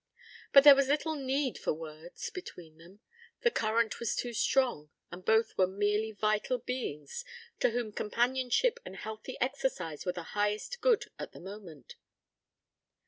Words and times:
But 0.51 0.63
there 0.63 0.73
was 0.73 0.87
little 0.87 1.13
need 1.13 1.59
for 1.59 1.73
words 1.73 2.31
between 2.31 2.79
them; 2.79 3.01
the 3.41 3.51
current 3.51 3.99
was 3.99 4.15
too 4.15 4.33
strong, 4.33 4.89
and 5.11 5.23
both 5.23 5.55
were 5.59 5.67
merely 5.67 6.11
vital 6.11 6.57
beings 6.57 7.23
to 7.59 7.69
whom 7.69 7.91
companionship 7.91 8.79
and 8.83 8.95
healthy 8.95 9.37
exercise 9.39 10.03
were 10.03 10.13
the 10.13 10.23
highest 10.33 10.81
good 10.81 11.05
at 11.19 11.33
the 11.33 11.39
moment. 11.39 11.97